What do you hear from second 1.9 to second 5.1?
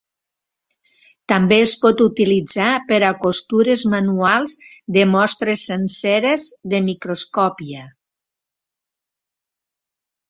utilitzar per a costures manuals de